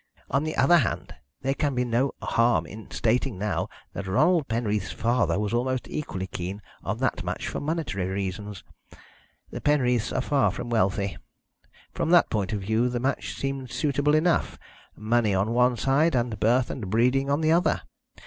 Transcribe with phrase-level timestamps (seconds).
[0.31, 1.13] On the other hand,
[1.43, 6.25] there can be no harm in stating now that Ronald Penreath's father was almost equally
[6.25, 8.63] keen on that match for monetary reasons.
[9.51, 11.17] The Penreaths are far from wealthy.
[11.93, 14.57] From that point of view the match seemed suitable enough
[14.95, 17.83] money on one side, and birth and breeding on the other.